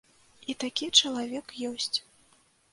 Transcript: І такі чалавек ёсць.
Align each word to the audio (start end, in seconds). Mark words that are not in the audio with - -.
І 0.53 0.55
такі 0.63 0.85
чалавек 1.01 1.55
ёсць. 1.71 1.97